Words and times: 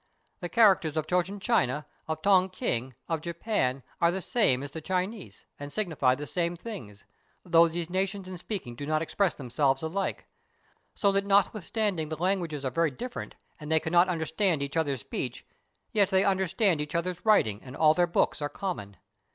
The 0.39 0.49
characters 0.49 0.97
of 0.97 1.05
Cochin 1.05 1.39
China, 1.39 1.85
of 2.07 2.23
Tongking, 2.23 2.95
of 3.07 3.21
Japan, 3.21 3.83
are 4.01 4.09
the 4.09 4.19
same 4.19 4.63
as 4.63 4.71
the 4.71 4.81
Chinese, 4.81 5.45
and 5.59 5.71
signify 5.71 6.15
the 6.15 6.25
same 6.25 6.55
things, 6.55 7.05
though 7.45 7.67
these 7.67 7.87
nations 7.87 8.27
in 8.27 8.39
speaking 8.39 8.73
do 8.75 8.87
not 8.87 9.03
express 9.03 9.35
them 9.35 9.51
selves 9.51 9.83
alike; 9.83 10.25
so 10.95 11.11
that 11.11 11.27
notwithstanding 11.27 12.09
the 12.09 12.15
languages 12.17 12.65
are 12.65 12.71
very 12.71 12.89
different 12.89 13.35
and 13.59 13.71
they 13.71 13.79
cannot 13.79 14.09
understand 14.09 14.63
each 14.63 14.75
other's 14.75 15.01
speech, 15.01 15.45
yet 15.91 16.09
they 16.09 16.23
understand 16.23 16.81
each 16.81 16.95
other's 16.95 17.23
writing 17.23 17.61
and 17.61 17.77
all 17.77 17.93
their 17.93 18.07
books 18.07 18.41
are 18.41 18.49
common. 18.49 18.97